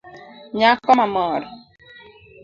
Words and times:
Nyako 0.57 0.89
mamor 0.99 1.41